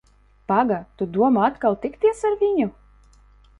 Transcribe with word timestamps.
Paga, 0.51 0.79
tu 1.01 1.07
domā 1.17 1.45
atkal 1.49 1.79
tikties 1.85 2.25
ar 2.33 2.41
viņu? 2.43 2.69